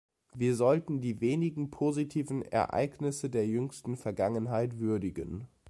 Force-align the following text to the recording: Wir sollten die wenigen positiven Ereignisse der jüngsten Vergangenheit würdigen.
Wir 0.33 0.55
sollten 0.55 0.99
die 0.99 1.21
wenigen 1.21 1.69
positiven 1.69 2.41
Ereignisse 2.41 3.29
der 3.29 3.45
jüngsten 3.45 3.97
Vergangenheit 3.97 4.79
würdigen. 4.79 5.47